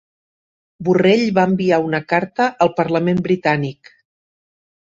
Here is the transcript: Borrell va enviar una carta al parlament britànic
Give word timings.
Borrell 0.87 1.25
va 1.39 1.43
enviar 1.49 1.79
una 1.89 2.01
carta 2.13 2.49
al 2.67 2.73
parlament 2.81 3.23
britànic 3.31 3.95